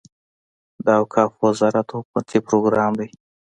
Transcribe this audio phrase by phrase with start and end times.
[0.85, 3.09] د اوقافو وزارت حکومتي پروګرام دی.